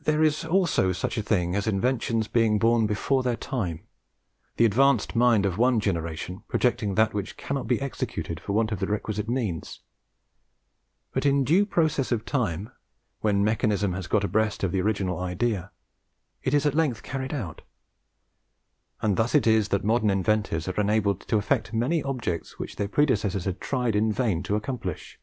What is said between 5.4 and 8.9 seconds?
of one generation projecting that which cannot be executed for want of the